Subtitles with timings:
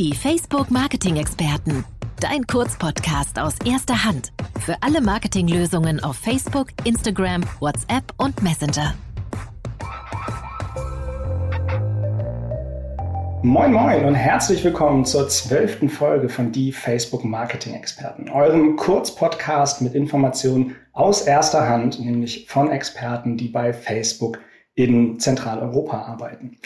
[0.00, 1.84] Die Facebook Marketing Experten.
[2.20, 4.32] Dein Kurzpodcast aus erster Hand.
[4.58, 8.94] Für alle Marketinglösungen auf Facebook, Instagram, WhatsApp und Messenger.
[13.42, 19.82] Moin Moin und herzlich willkommen zur zwölften Folge von Die Facebook Marketing Experten, eurem Kurzpodcast
[19.82, 24.38] mit Informationen aus erster Hand, nämlich von Experten, die bei Facebook
[24.74, 26.56] in Zentraleuropa arbeiten.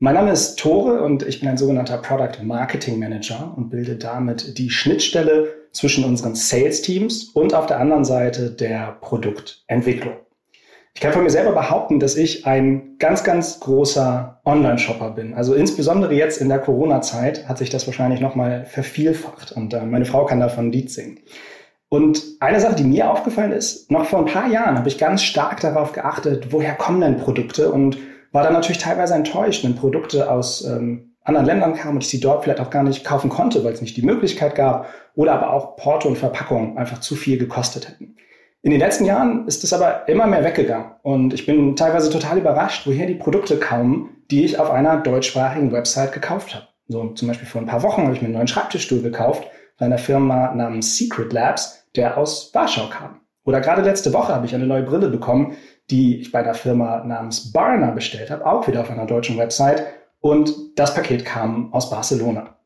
[0.00, 4.58] Mein Name ist Tore und ich bin ein sogenannter Product Marketing Manager und bilde damit
[4.58, 10.14] die Schnittstelle zwischen unseren Sales Teams und auf der anderen Seite der Produktentwicklung.
[10.94, 15.32] Ich kann von mir selber behaupten, dass ich ein ganz, ganz großer Online-Shopper bin.
[15.32, 20.06] Also insbesondere jetzt in der Corona-Zeit hat sich das wahrscheinlich nochmal vervielfacht und äh, meine
[20.06, 21.20] Frau kann davon ein Lied singen.
[21.88, 25.22] Und eine Sache, die mir aufgefallen ist, noch vor ein paar Jahren habe ich ganz
[25.22, 27.96] stark darauf geachtet, woher kommen denn Produkte und
[28.34, 32.18] war dann natürlich teilweise enttäuscht, wenn Produkte aus ähm, anderen Ländern kamen und ich sie
[32.18, 35.52] dort vielleicht auch gar nicht kaufen konnte, weil es nicht die Möglichkeit gab oder aber
[35.52, 38.16] auch Porto und Verpackung einfach zu viel gekostet hätten.
[38.62, 42.38] In den letzten Jahren ist es aber immer mehr weggegangen und ich bin teilweise total
[42.38, 46.66] überrascht, woher die Produkte kamen, die ich auf einer deutschsprachigen Website gekauft habe.
[46.88, 49.46] So zum Beispiel vor ein paar Wochen habe ich mir einen neuen Schreibtischstuhl gekauft
[49.78, 53.20] bei einer Firma namens Secret Labs, der aus Warschau kam.
[53.44, 55.56] Oder gerade letzte Woche habe ich eine neue Brille bekommen,
[55.90, 59.84] die ich bei einer Firma namens Barna bestellt habe, auch wieder auf einer deutschen Website.
[60.20, 62.56] Und das Paket kam aus Barcelona.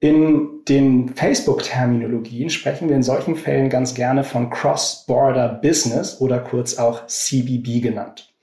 [0.00, 6.78] In den Facebook-Terminologien sprechen wir in solchen Fällen ganz gerne von Cross-Border Business oder kurz
[6.78, 8.34] auch CBB genannt.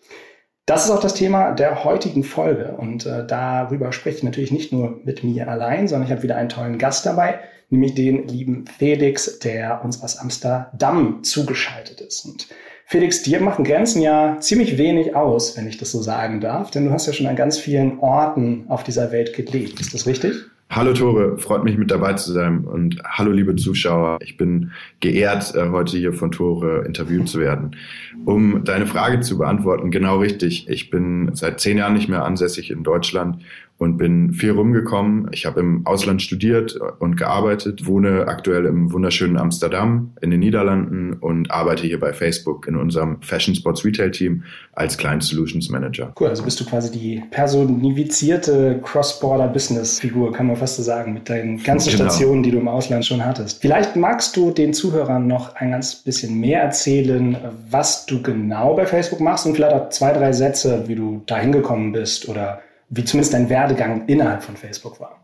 [0.65, 4.71] Das ist auch das Thema der heutigen Folge und äh, darüber spreche ich natürlich nicht
[4.71, 8.65] nur mit mir allein, sondern ich habe wieder einen tollen Gast dabei, nämlich den lieben
[8.65, 12.25] Felix, der uns aus Amsterdam zugeschaltet ist.
[12.25, 12.47] Und
[12.91, 16.83] Felix, dir machen Grenzen ja ziemlich wenig aus, wenn ich das so sagen darf, denn
[16.83, 19.79] du hast ja schon an ganz vielen Orten auf dieser Welt gelebt.
[19.79, 20.33] Ist das richtig?
[20.69, 24.17] Hallo Tore, freut mich mit dabei zu sein und hallo liebe Zuschauer.
[24.21, 27.77] Ich bin geehrt, äh, heute hier von Tore interviewt zu werden.
[28.25, 30.67] Um deine Frage zu beantworten, genau richtig.
[30.67, 33.37] Ich bin seit zehn Jahren nicht mehr ansässig in Deutschland
[33.81, 35.27] und bin viel rumgekommen.
[35.31, 41.13] Ich habe im Ausland studiert und gearbeitet, wohne aktuell im wunderschönen Amsterdam in den Niederlanden
[41.13, 44.43] und arbeite hier bei Facebook in unserem Fashion Sports Retail Team
[44.73, 46.13] als Client Solutions Manager.
[46.19, 51.57] Cool, also bist du quasi die personifizierte Cross-Border-Business-Figur, kann man fast so sagen, mit deinen
[51.63, 52.03] ganzen genau.
[52.03, 53.63] Stationen, die du im Ausland schon hattest.
[53.63, 57.35] Vielleicht magst du den Zuhörern noch ein ganz bisschen mehr erzählen,
[57.71, 61.39] was du genau bei Facebook machst und vielleicht auch zwei, drei Sätze, wie du da
[61.39, 65.17] hingekommen bist oder wie zumindest dein Werdegang innerhalb von Facebook war.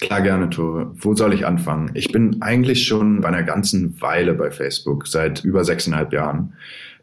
[0.00, 0.92] Klar, gerne, Tore.
[0.94, 1.90] Wo soll ich anfangen?
[1.94, 6.52] Ich bin eigentlich schon bei einer ganzen Weile bei Facebook, seit über sechseinhalb Jahren.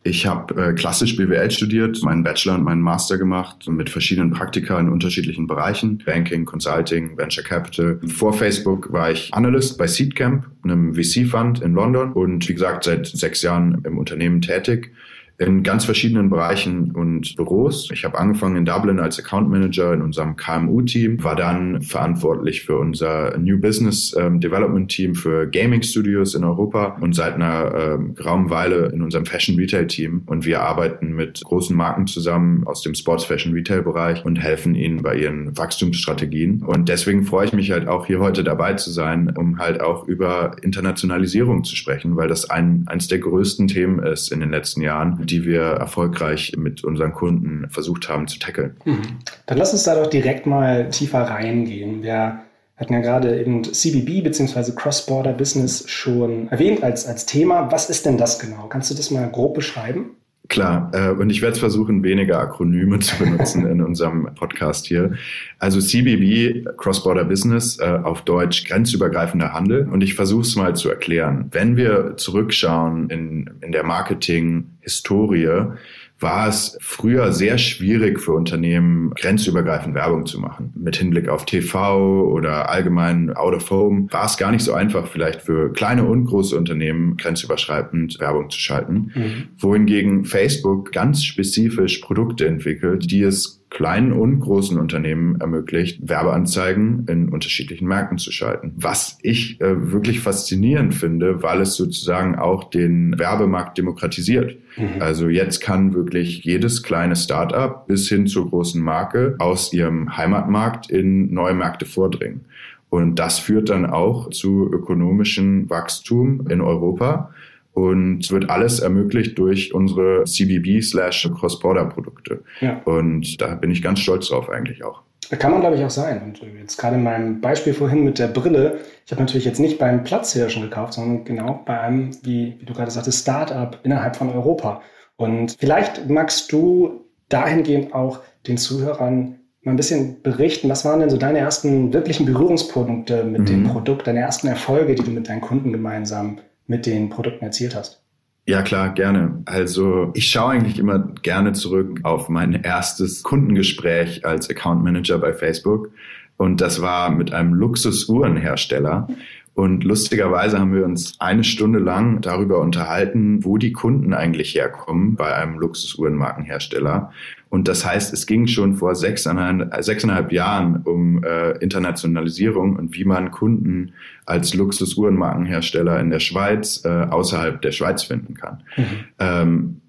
[0.03, 4.79] Ich habe äh, klassisch BWL studiert, meinen Bachelor und meinen Master gemacht mit verschiedenen Praktika
[4.79, 6.03] in unterschiedlichen Bereichen.
[6.05, 7.99] Banking, Consulting, Venture Capital.
[8.07, 13.07] Vor Facebook war ich Analyst bei Seedcamp, einem VC-Fund in London und wie gesagt seit
[13.07, 14.91] sechs Jahren im Unternehmen tätig
[15.37, 17.89] in ganz verschiedenen Bereichen und Büros.
[17.91, 22.77] Ich habe angefangen in Dublin als Account Manager in unserem KMU-Team, war dann verantwortlich für
[22.77, 28.15] unser New Business ähm, Development Team für Gaming Studios in Europa und seit einer ähm,
[28.15, 30.23] geraumen Weile in unserem Fashion Retail Team.
[30.25, 34.73] Und wir arbeiten mit großen Marken zusammen aus dem Sports Fashion Retail Bereich und helfen
[34.73, 36.63] ihnen bei ihren Wachstumsstrategien.
[36.63, 40.07] Und deswegen freue ich mich halt auch hier heute dabei zu sein, um halt auch
[40.07, 44.81] über Internationalisierung zu sprechen, weil das ein, eines der größten Themen ist in den letzten
[44.81, 48.77] Jahren die wir erfolgreich mit unseren Kunden versucht haben zu tackeln.
[48.85, 49.19] Mhm.
[49.45, 52.03] Dann lass uns da doch direkt mal tiefer reingehen.
[52.03, 52.41] Wir
[52.77, 54.71] hatten ja gerade eben CBB bzw.
[54.75, 57.71] Cross-Border Business schon erwähnt als, als Thema.
[57.71, 58.67] Was ist denn das genau?
[58.67, 60.11] Kannst du das mal grob beschreiben?
[60.47, 65.13] Klar, äh, und ich werde versuchen, weniger Akronyme zu benutzen in unserem Podcast hier.
[65.59, 69.87] Also CBB, Cross-Border Business, äh, auf Deutsch grenzübergreifender Handel.
[69.89, 71.47] Und ich versuche es mal zu erklären.
[71.51, 75.71] Wenn wir zurückschauen in, in der Marketing-Historie,
[76.19, 80.73] war es früher sehr schwierig für Unternehmen, grenzübergreifend Werbung zu machen.
[80.75, 85.07] Mit Hinblick auf TV oder allgemein Out of Home war es gar nicht so einfach,
[85.07, 89.11] vielleicht für kleine und große Unternehmen grenzüberschreitend Werbung zu schalten.
[89.13, 89.47] Mhm.
[89.57, 97.27] Wohingegen Facebook ganz spezifisch Produkte entwickelt, die es kleinen und großen Unternehmen ermöglicht, Werbeanzeigen in
[97.27, 98.71] unterschiedlichen Märkten zu schalten.
[98.77, 104.55] Was ich äh, wirklich faszinierend finde, weil es sozusagen auch den Werbemarkt demokratisiert.
[104.77, 105.01] Mhm.
[105.01, 110.89] Also jetzt kann wirklich jedes kleine Startup bis hin zur großen Marke aus ihrem Heimatmarkt
[110.89, 112.45] in neue Märkte vordringen.
[112.89, 117.29] Und das führt dann auch zu ökonomischem Wachstum in Europa
[117.75, 122.41] und wird alles ermöglicht durch unsere CBB slash Cross-Border-Produkte.
[122.61, 122.81] Ja.
[122.85, 125.01] Und da bin ich ganz stolz drauf eigentlich auch.
[125.29, 126.21] Kann man, glaube ich, auch sein.
[126.23, 129.77] Und jetzt gerade in meinem Beispiel vorhin mit der Brille, ich habe natürlich jetzt nicht
[129.77, 134.29] beim Platzhirschen gekauft, sondern genau bei einem, wie, wie du gerade sagtest, Startup innerhalb von
[134.29, 134.81] Europa.
[135.17, 141.09] Und vielleicht magst du dahingehend auch den Zuhörern mal ein bisschen berichten, was waren denn
[141.09, 143.45] so deine ersten wirklichen Berührungspunkte mit mhm.
[143.45, 147.75] dem Produkt, deine ersten Erfolge, die du mit deinen Kunden gemeinsam mit den Produkten erzielt
[147.75, 148.01] hast?
[148.47, 149.41] Ja, klar, gerne.
[149.45, 155.33] Also ich schaue eigentlich immer gerne zurück auf mein erstes Kundengespräch als Account Manager bei
[155.33, 155.89] Facebook.
[156.37, 159.07] Und das war mit einem Luxusuhrenhersteller.
[159.55, 165.15] Und lustigerweise haben wir uns eine Stunde lang darüber unterhalten, wo die Kunden eigentlich herkommen
[165.15, 167.11] bei einem Luxusuhrenmarkenhersteller.
[167.49, 173.05] Und das heißt, es ging schon vor sechseinhalb, sechseinhalb Jahren um äh, Internationalisierung und wie
[173.05, 173.93] man Kunden
[174.25, 178.61] als Luxusuhrenmarkenhersteller in der Schweiz äh, außerhalb der Schweiz finden kann.
[178.75, 178.83] Mhm.
[179.19, 179.81] Ähm,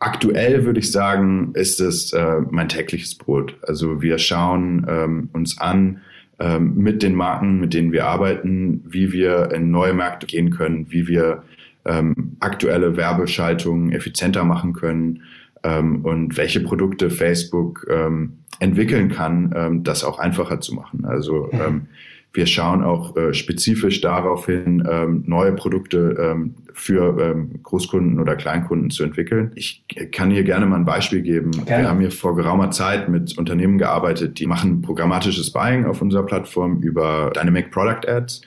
[0.00, 3.56] Aktuell würde ich sagen, ist es äh, mein tägliches Brot.
[3.66, 6.02] Also wir schauen ähm, uns an,
[6.38, 10.86] ähm, mit den Marken, mit denen wir arbeiten, wie wir in neue Märkte gehen können,
[10.90, 11.42] wie wir
[11.84, 15.22] ähm, aktuelle Werbeschaltungen effizienter machen können
[15.64, 21.04] ähm, und welche Produkte Facebook ähm, entwickeln kann, ähm, das auch einfacher zu machen.
[21.04, 21.86] Also mhm.
[22.32, 28.36] Wir schauen auch äh, spezifisch darauf hin, ähm, neue Produkte ähm, für ähm, Großkunden oder
[28.36, 29.50] Kleinkunden zu entwickeln.
[29.54, 31.50] Ich kann hier gerne mal ein Beispiel geben.
[31.50, 31.84] Gerne.
[31.84, 36.24] Wir haben hier vor geraumer Zeit mit Unternehmen gearbeitet, die machen programmatisches Buying auf unserer
[36.24, 38.42] Plattform über Dynamic Product Ads.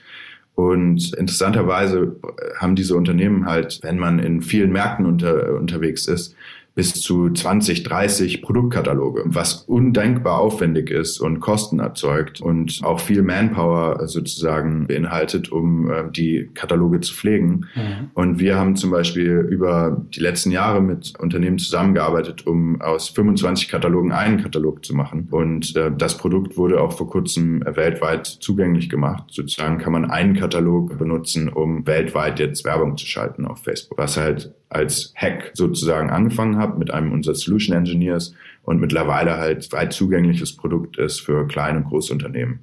[0.54, 2.16] Und interessanterweise
[2.58, 6.36] haben diese Unternehmen halt, wenn man in vielen Märkten unter, unterwegs ist,
[6.74, 13.22] bis zu 20, 30 Produktkataloge, was undenkbar aufwendig ist und Kosten erzeugt und auch viel
[13.22, 17.66] Manpower sozusagen beinhaltet, um äh, die Kataloge zu pflegen.
[17.74, 18.10] Mhm.
[18.14, 23.68] Und wir haben zum Beispiel über die letzten Jahre mit Unternehmen zusammengearbeitet, um aus 25
[23.68, 25.28] Katalogen einen Katalog zu machen.
[25.30, 29.24] Und äh, das Produkt wurde auch vor kurzem weltweit zugänglich gemacht.
[29.28, 34.16] Sozusagen kann man einen Katalog benutzen, um weltweit jetzt Werbung zu schalten auf Facebook, was
[34.16, 39.92] halt als Hack sozusagen angefangen habe mit einem unserer Solution Engineers und mittlerweile halt weit
[39.92, 42.60] zugängliches Produkt ist für kleine und große Unternehmen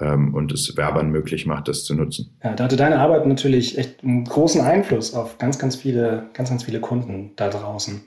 [0.00, 2.36] ähm, und es Werbern möglich macht, das zu nutzen.
[2.44, 6.50] Ja, da hatte deine Arbeit natürlich echt einen großen Einfluss auf ganz, ganz viele, ganz,
[6.50, 8.00] ganz viele Kunden da draußen.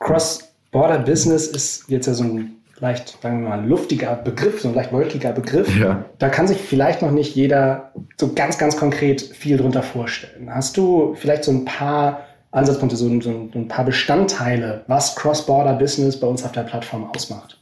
[0.00, 4.74] Cross-Border Business ist jetzt ja so ein leicht, sagen wir mal, luftiger Begriff, so ein
[4.74, 5.76] leicht wolkiger Begriff.
[5.78, 6.04] Ja.
[6.18, 10.48] Da kann sich vielleicht noch nicht jeder so ganz, ganz konkret viel drunter vorstellen.
[10.54, 16.26] Hast du vielleicht so ein paar Ansatzpunkte, so, so, ein paar Bestandteile, was Cross-Border-Business bei
[16.26, 17.58] uns auf der Plattform ausmacht.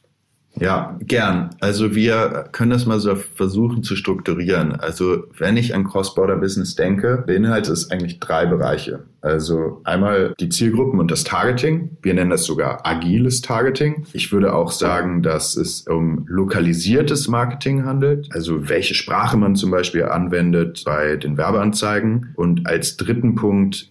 [0.59, 1.51] Ja, gern.
[1.61, 4.73] Also wir können das mal so versuchen zu strukturieren.
[4.73, 9.05] Also wenn ich an Cross-Border-Business denke, beinhaltet es eigentlich drei Bereiche.
[9.21, 11.99] Also einmal die Zielgruppen und das Targeting.
[12.01, 14.07] Wir nennen das sogar agiles Targeting.
[14.15, 18.29] Ich würde auch sagen, dass es um lokalisiertes Marketing handelt.
[18.33, 22.33] Also welche Sprache man zum Beispiel anwendet bei den Werbeanzeigen.
[22.35, 23.91] Und als dritten Punkt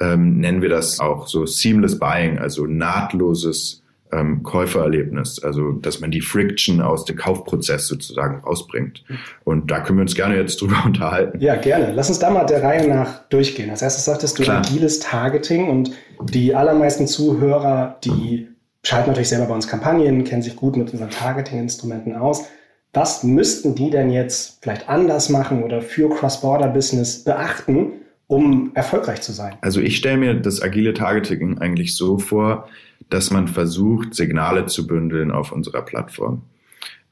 [0.00, 6.10] ähm, nennen wir das auch so Seamless Buying, also nahtloses ähm, Käufererlebnis, also dass man
[6.10, 9.04] die Friction aus dem Kaufprozess sozusagen rausbringt.
[9.44, 11.40] Und da können wir uns gerne jetzt drüber unterhalten.
[11.40, 11.92] Ja, gerne.
[11.92, 13.70] Lass uns da mal der Reihe nach durchgehen.
[13.70, 14.58] Als erstes sagtest du Klar.
[14.58, 15.92] agiles Targeting und
[16.22, 18.48] die allermeisten Zuhörer, die
[18.84, 22.44] schalten natürlich selber bei uns Kampagnen, kennen sich gut mit unseren Targeting-Instrumenten aus.
[22.92, 28.01] Was müssten die denn jetzt vielleicht anders machen oder für Cross-Border-Business beachten,
[28.32, 29.56] um erfolgreich zu sein?
[29.60, 32.66] Also ich stelle mir das agile Targeting eigentlich so vor,
[33.10, 36.40] dass man versucht, Signale zu bündeln auf unserer Plattform.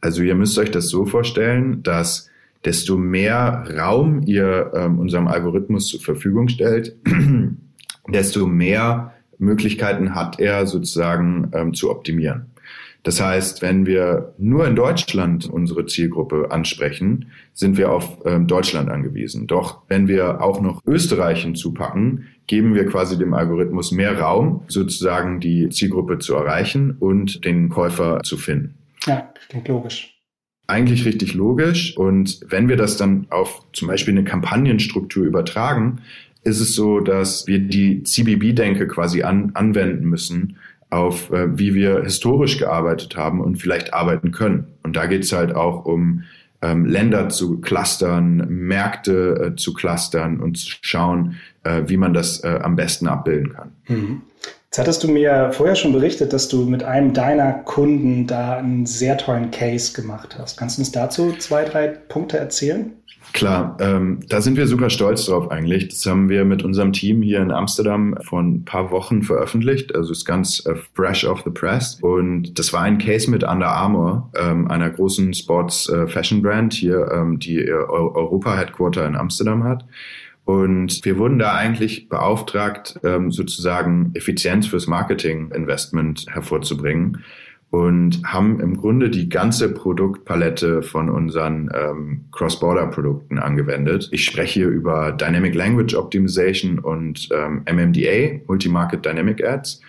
[0.01, 2.31] Also ihr müsst euch das so vorstellen, dass
[2.65, 6.97] desto mehr Raum ihr ähm, unserem Algorithmus zur Verfügung stellt,
[8.09, 12.50] desto mehr Möglichkeiten hat er sozusagen ähm, zu optimieren.
[13.03, 18.91] Das heißt, wenn wir nur in Deutschland unsere Zielgruppe ansprechen, sind wir auf ähm, Deutschland
[18.91, 19.47] angewiesen.
[19.47, 25.41] Doch wenn wir auch noch Österreich hinzupacken, geben wir quasi dem Algorithmus mehr Raum, sozusagen
[25.41, 28.75] die Zielgruppe zu erreichen und den Käufer zu finden.
[29.07, 30.21] Ja, klingt logisch
[30.71, 31.97] eigentlich richtig logisch.
[31.97, 36.01] Und wenn wir das dann auf zum Beispiel eine Kampagnenstruktur übertragen,
[36.43, 40.57] ist es so, dass wir die CBB-Denke quasi an, anwenden müssen
[40.91, 44.67] auf, äh, wie wir historisch gearbeitet haben und vielleicht arbeiten können.
[44.83, 46.25] Und da geht es halt auch um
[46.63, 52.45] ähm, Länder zu clustern, Märkte äh, zu clustern und zu schauen, äh, wie man das
[52.45, 53.73] äh, am besten abbilden kann.
[53.89, 54.23] Mhm.
[54.67, 58.87] Jetzt hattest du mir vorher schon berichtet, dass du mit einem deiner Kunden da einen
[58.87, 60.59] sehr tollen Case gemacht hast.
[60.59, 62.93] Kannst du uns dazu zwei, drei Punkte erzählen?
[63.33, 65.89] Klar, ähm, da sind wir super stolz drauf eigentlich.
[65.89, 69.95] Das haben wir mit unserem Team hier in Amsterdam vor ein paar Wochen veröffentlicht.
[69.95, 71.99] Also ist ganz äh, fresh off the press.
[72.03, 76.73] Und das war ein Case mit Under Armour, ähm, einer großen Sports äh, Fashion Brand
[76.73, 79.85] hier, ähm, die ihr Europa Headquarter in Amsterdam hat.
[80.45, 87.23] Und wir wurden da eigentlich beauftragt, ähm, sozusagen Effizienz fürs Marketing-Investment hervorzubringen
[87.71, 94.09] und haben im Grunde die ganze Produktpalette von unseren ähm, Cross-Border-Produkten angewendet.
[94.11, 99.81] Ich spreche hier über Dynamic Language Optimization und ähm, MMDA, Multi-Market Dynamic Ads.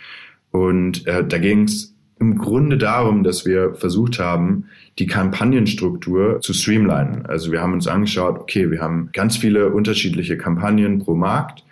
[0.52, 4.66] Und äh, da ging es im Grunde darum, dass wir versucht haben,
[5.00, 7.26] die Kampagnenstruktur zu streamlinen.
[7.26, 11.64] Also wir haben uns angeschaut, okay, wir haben ganz viele unterschiedliche Kampagnen pro Markt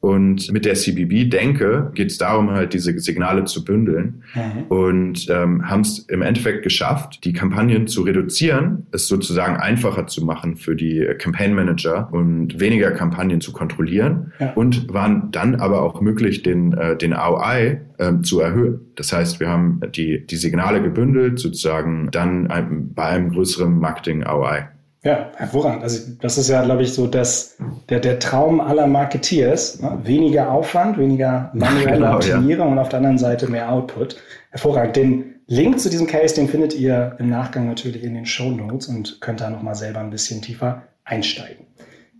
[0.00, 4.62] und mit der CBB-Denke geht es darum, halt diese Signale zu bündeln mhm.
[4.68, 10.24] und ähm, haben es im Endeffekt geschafft, die Kampagnen zu reduzieren, es sozusagen einfacher zu
[10.24, 14.52] machen für die Campaign Manager und weniger Kampagnen zu kontrollieren ja.
[14.52, 18.80] und waren dann aber auch möglich, den, äh, den ROI äh, zu erhöhen.
[18.96, 24.22] Das heißt, wir haben die, die Signale gebündelt, sozusagen dann ein, bei einem größeren Marketing
[24.22, 24.66] ROI.
[25.06, 25.84] Ja, hervorragend.
[25.84, 27.56] Also das ist ja, glaube ich, so das,
[27.88, 29.80] der, der Traum aller Marketeers.
[29.80, 30.00] Ne?
[30.02, 32.72] Weniger Aufwand, weniger manuelle genau, Optimierung ja.
[32.72, 34.16] und auf der anderen Seite mehr Output.
[34.50, 34.96] Hervorragend.
[34.96, 38.88] Den Link zu diesem Case, den findet ihr im Nachgang natürlich in den Show Notes
[38.88, 41.66] und könnt da nochmal selber ein bisschen tiefer einsteigen.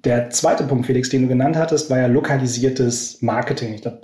[0.05, 3.75] Der zweite Punkt, Felix, den du genannt hattest, war ja lokalisiertes Marketing.
[3.75, 4.03] Ich glaube,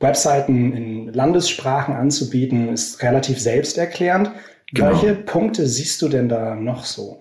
[0.00, 4.32] Webseiten in Landessprachen anzubieten, ist relativ selbsterklärend.
[4.72, 4.90] Genau.
[4.90, 7.20] Welche Punkte siehst du denn da noch so?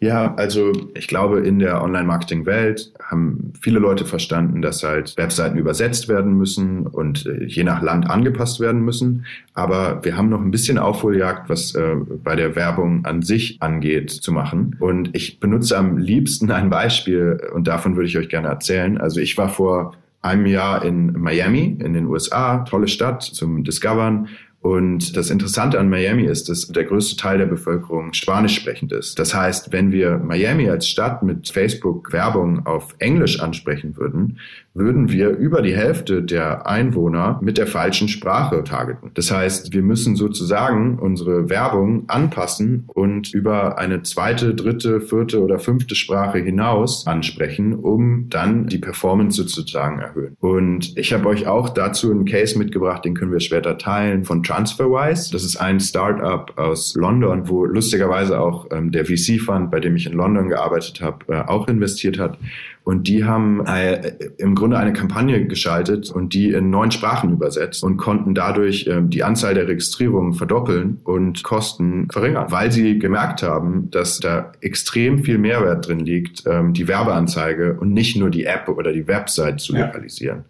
[0.00, 6.08] Ja, also ich glaube, in der Online-Marketing-Welt haben viele Leute verstanden, dass halt Webseiten übersetzt
[6.08, 9.26] werden müssen und äh, je nach Land angepasst werden müssen.
[9.52, 14.10] Aber wir haben noch ein bisschen Aufholjagd, was äh, bei der Werbung an sich angeht,
[14.10, 14.76] zu machen.
[14.80, 18.98] Und ich benutze am liebsten ein Beispiel und davon würde ich euch gerne erzählen.
[18.98, 24.28] Also ich war vor einem Jahr in Miami in den USA, tolle Stadt zum Discovern
[24.64, 29.18] und das Interessante an Miami ist, dass der größte Teil der Bevölkerung Spanisch sprechend ist.
[29.18, 34.38] Das heißt, wenn wir Miami als Stadt mit Facebook Werbung auf Englisch ansprechen würden,
[34.74, 39.12] würden wir über die Hälfte der Einwohner mit der falschen Sprache targeten.
[39.14, 45.60] Das heißt, wir müssen sozusagen unsere Werbung anpassen und über eine zweite, dritte, vierte oder
[45.60, 50.36] fünfte Sprache hinaus ansprechen, um dann die Performance sozusagen erhöhen.
[50.40, 54.42] Und ich habe euch auch dazu einen Case mitgebracht, den können wir später teilen, von
[54.54, 55.32] TransferWise.
[55.32, 60.06] Das ist ein Startup aus London, wo lustigerweise auch ähm, der VC-Fund, bei dem ich
[60.06, 62.38] in London gearbeitet habe, äh, auch investiert hat.
[62.84, 67.82] Und die haben äh, im Grunde eine Kampagne geschaltet und die in neun Sprachen übersetzt
[67.82, 73.42] und konnten dadurch äh, die Anzahl der Registrierungen verdoppeln und Kosten verringern, weil sie gemerkt
[73.42, 78.44] haben, dass da extrem viel Mehrwert drin liegt, ähm, die Werbeanzeige und nicht nur die
[78.44, 79.86] App oder die Website zu ja.
[79.86, 80.44] lokalisieren,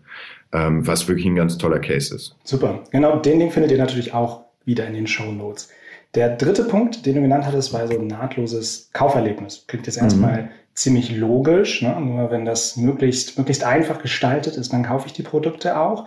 [0.54, 2.36] ähm, was wirklich ein ganz toller Case ist.
[2.44, 2.84] Super.
[2.90, 5.68] Genau, den Link findet ihr natürlich auch wieder in den Show Notes.
[6.14, 9.64] Der dritte Punkt, den du genannt hattest, war so ein nahtloses Kauferlebnis.
[9.66, 11.82] Klingt jetzt erstmal mhm ziemlich logisch.
[11.82, 11.98] Ne?
[12.00, 16.06] Nur wenn das möglichst, möglichst einfach gestaltet ist, dann kaufe ich die Produkte auch.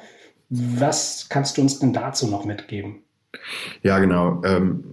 [0.50, 3.04] Was kannst du uns denn dazu noch mitgeben?
[3.84, 4.42] Ja, genau.
[4.46, 4.84] Ähm,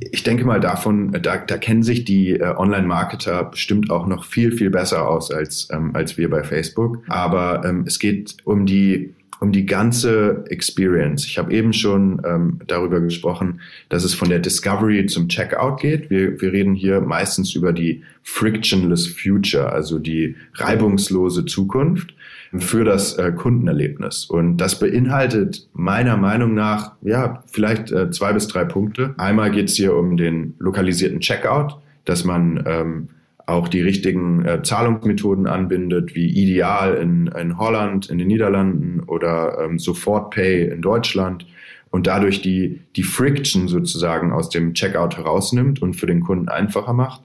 [0.00, 4.52] ich denke mal davon, da, da kennen sich die äh, Online-Marketer bestimmt auch noch viel,
[4.52, 7.02] viel besser aus als, ähm, als wir bei Facebook.
[7.08, 11.24] Aber ähm, es geht um die um die ganze Experience.
[11.24, 16.10] Ich habe eben schon ähm, darüber gesprochen, dass es von der Discovery zum Checkout geht.
[16.10, 22.14] Wir, wir reden hier meistens über die frictionless future, also die reibungslose Zukunft
[22.58, 24.24] für das äh, Kundenerlebnis.
[24.24, 29.14] Und das beinhaltet meiner Meinung nach, ja, vielleicht äh, zwei bis drei Punkte.
[29.18, 33.08] Einmal geht es hier um den lokalisierten Checkout, dass man ähm,
[33.46, 39.58] auch die richtigen äh, Zahlungsmethoden anbindet, wie Ideal in, in Holland, in den Niederlanden oder
[39.64, 41.46] ähm, Sofort Pay in Deutschland
[41.90, 46.92] und dadurch die, die Friction sozusagen aus dem Checkout herausnimmt und für den Kunden einfacher
[46.92, 47.22] macht.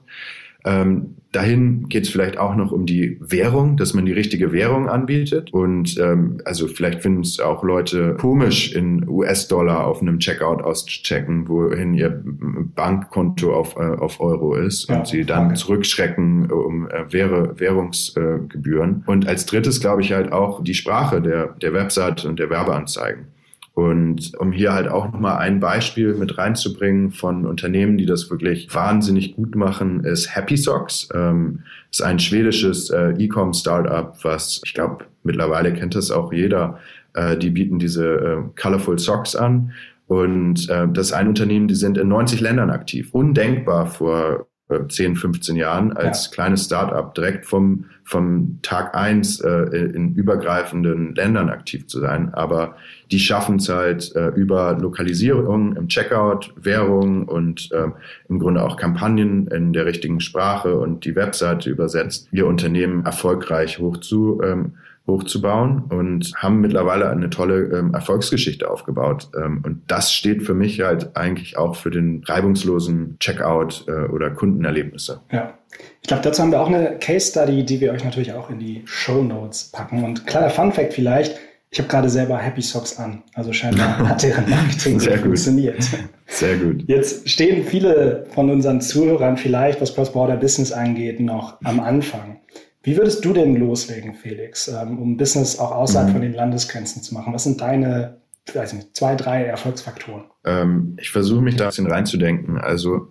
[0.66, 4.88] Ähm, dahin geht es vielleicht auch noch um die Währung, dass man die richtige Währung
[4.88, 5.52] anbietet.
[5.52, 11.48] Und ähm, also vielleicht finden es auch Leute komisch, in US-Dollar auf einem Checkout auszuchecken,
[11.48, 15.54] wohin ihr Bankkonto auf, äh, auf Euro ist ja, und sie dann okay.
[15.54, 19.04] zurückschrecken um äh, Währ Währungsgebühren.
[19.06, 22.50] Äh, und als drittes glaube ich halt auch die Sprache der, der Website und der
[22.50, 23.35] Werbeanzeigen.
[23.76, 28.74] Und um hier halt auch nochmal ein Beispiel mit reinzubringen von Unternehmen, die das wirklich
[28.74, 31.10] wahnsinnig gut machen, ist Happy Socks.
[31.12, 36.78] Ähm, ist ein schwedisches äh, E-Com-Startup, was ich glaube mittlerweile kennt das auch jeder.
[37.12, 39.72] Äh, die bieten diese äh, Colorful Socks an.
[40.06, 43.12] Und äh, das ist ein Unternehmen, die sind in 90 Ländern aktiv.
[43.12, 44.46] Undenkbar vor
[44.88, 46.32] 10, äh, 15 Jahren als ja.
[46.32, 52.34] kleines Startup direkt vom, vom Tag eins äh, in übergreifenden Ländern aktiv zu sein.
[52.34, 52.76] Aber
[53.12, 57.88] die schaffen es halt äh, über Lokalisierung im Checkout, Währung und äh,
[58.28, 63.78] im Grunde auch Kampagnen in der richtigen Sprache und die Webseite übersetzt, ihr Unternehmen erfolgreich
[63.78, 64.72] hoch zu ähm,
[65.06, 69.30] hochzubauen und haben mittlerweile eine tolle ähm, Erfolgsgeschichte aufgebaut.
[69.36, 74.30] Ähm, und das steht für mich halt eigentlich auch für den reibungslosen Checkout äh, oder
[74.30, 75.20] Kundenerlebnisse.
[75.30, 75.54] Ja.
[76.02, 78.58] Ich glaube, dazu haben wir auch eine Case Study, die wir euch natürlich auch in
[78.58, 80.04] die Show Notes packen.
[80.04, 81.38] Und kleiner Fun Fact vielleicht,
[81.70, 83.22] ich habe gerade selber Happy Socks an.
[83.34, 85.84] Also scheinbar hat deren Marketing sehr funktioniert.
[86.26, 86.84] Sehr gut.
[86.86, 92.40] Jetzt stehen viele von unseren Zuhörern vielleicht, was Cross-Border Business angeht, noch am Anfang.
[92.86, 96.12] Wie würdest du denn loslegen, Felix, ähm, um Business auch außerhalb mhm.
[96.12, 97.34] von den Landesgrenzen zu machen?
[97.34, 98.16] Was sind deine
[98.54, 100.24] weiß nicht, zwei, drei Erfolgsfaktoren?
[100.44, 102.58] Ähm, ich versuche mich da ein bisschen reinzudenken.
[102.58, 103.08] Also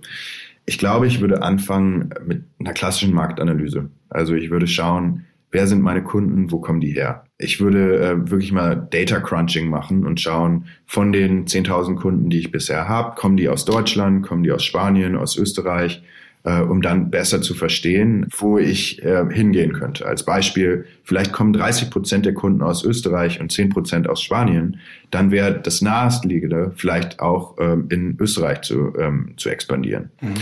[0.65, 3.89] ich glaube, ich würde anfangen mit einer klassischen Marktanalyse.
[4.09, 7.25] Also ich würde schauen, wer sind meine Kunden, wo kommen die her?
[7.37, 12.39] Ich würde äh, wirklich mal Data Crunching machen und schauen, von den 10.000 Kunden, die
[12.39, 16.01] ich bisher habe, kommen die aus Deutschland, kommen die aus Spanien, aus Österreich,
[16.45, 20.05] äh, um dann besser zu verstehen, wo ich äh, hingehen könnte.
[20.05, 24.79] Als Beispiel, vielleicht kommen 30 Prozent der Kunden aus Österreich und 10 Prozent aus Spanien,
[25.09, 30.11] dann wäre das nahestliegende vielleicht auch ähm, in Österreich zu, ähm, zu expandieren.
[30.21, 30.35] Mhm.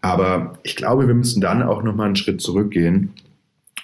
[0.00, 3.10] Aber ich glaube, wir müssen dann auch nochmal einen Schritt zurückgehen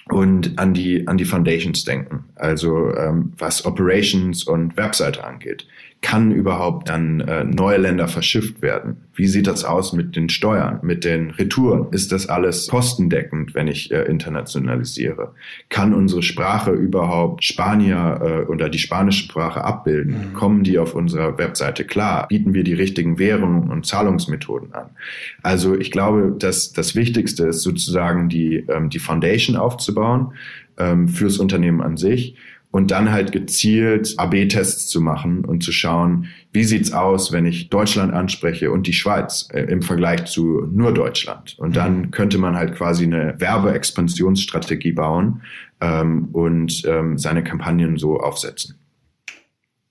[0.09, 2.25] und an die, an die Foundations denken.
[2.35, 5.67] Also ähm, was Operations und Webseite angeht
[6.01, 8.97] kann überhaupt an äh, neue Länder verschifft werden?
[9.15, 11.87] Wie sieht das aus mit den Steuern, mit den Retouren?
[11.91, 15.33] Ist das alles kostendeckend, wenn ich äh, internationalisiere?
[15.69, 20.29] Kann unsere Sprache überhaupt Spanier äh, oder die spanische Sprache abbilden?
[20.29, 20.33] Mhm.
[20.33, 22.27] Kommen die auf unserer Webseite klar?
[22.27, 24.91] Bieten wir die richtigen Währungen und Zahlungsmethoden an?
[25.41, 30.33] Also ich glaube, dass das Wichtigste ist sozusagen die, ähm, die Foundation aufzubauen
[30.77, 32.35] ähm, fürs Unternehmen an sich
[32.77, 37.71] und dann halt gezielt AB-Tests zu machen und zu schauen, wie sieht's aus, wenn ich
[37.71, 41.57] Deutschland anspreche und die Schweiz äh, im Vergleich zu nur Deutschland.
[41.57, 42.11] Und dann mhm.
[42.11, 45.41] könnte man halt quasi eine Werbeexpansionsstrategie bauen
[45.81, 48.75] ähm, und ähm, seine Kampagnen so aufsetzen.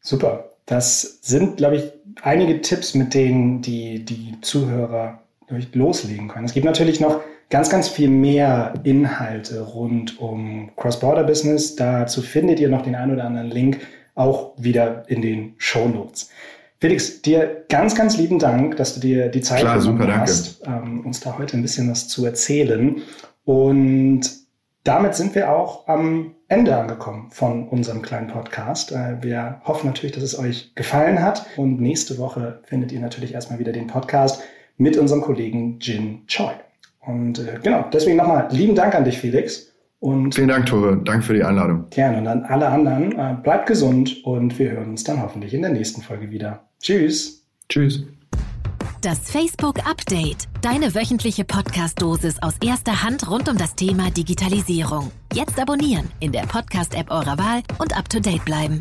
[0.00, 0.50] Super.
[0.66, 1.90] Das sind, glaube ich,
[2.22, 5.24] einige Tipps, mit denen die, die Zuhörer
[5.72, 6.44] loslegen können.
[6.44, 11.76] Es gibt natürlich noch ganz, ganz viel mehr Inhalte rund um Cross-Border-Business.
[11.76, 13.80] Dazu findet ihr noch den ein oder anderen Link
[14.14, 16.30] auch wieder in den Show Notes.
[16.78, 20.62] Felix, dir ganz, ganz lieben Dank, dass du dir die Zeit Klar, genommen super, hast,
[20.66, 23.02] ähm, uns da heute ein bisschen was zu erzählen.
[23.44, 24.22] Und
[24.84, 28.92] damit sind wir auch am Ende angekommen von unserem kleinen Podcast.
[28.92, 31.46] Äh, wir hoffen natürlich, dass es euch gefallen hat.
[31.56, 34.42] Und nächste Woche findet ihr natürlich erstmal wieder den Podcast
[34.76, 36.52] mit unserem Kollegen Jin Choi.
[37.06, 39.72] Und äh, genau, deswegen nochmal lieben Dank an dich, Felix.
[40.00, 41.00] Und Vielen Dank, Tore.
[41.02, 41.86] Danke für die Einladung.
[41.90, 42.18] Gerne.
[42.18, 45.70] Und an alle anderen, äh, bleibt gesund und wir hören uns dann hoffentlich in der
[45.70, 46.68] nächsten Folge wieder.
[46.80, 47.46] Tschüss.
[47.68, 48.04] Tschüss.
[49.00, 50.48] Das Facebook Update.
[50.62, 55.12] Deine wöchentliche Podcast-Dosis aus erster Hand rund um das Thema Digitalisierung.
[55.32, 58.80] Jetzt abonnieren in der Podcast-App eurer Wahl und up to date bleiben.